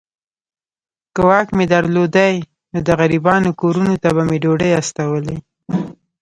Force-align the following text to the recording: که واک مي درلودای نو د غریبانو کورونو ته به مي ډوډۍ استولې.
که 1.13 1.21
واک 1.27 1.47
مي 1.57 1.65
درلودای 1.73 2.35
نو 2.71 2.79
د 2.87 2.89
غریبانو 2.99 3.51
کورونو 3.61 3.93
ته 4.03 4.09
به 4.15 4.23
مي 4.29 4.37
ډوډۍ 4.43 4.69
استولې. 4.79 5.37